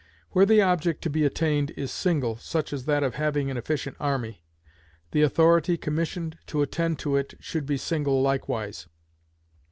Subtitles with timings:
[0.31, 3.97] Where the object to be attained is single (such as that of having an efficient
[3.99, 4.41] army),
[5.11, 8.87] the authority commissioned to attend to it should be single likewise.